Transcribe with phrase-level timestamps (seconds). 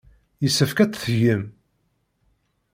[0.43, 1.43] Yessefk ad tt-tgem.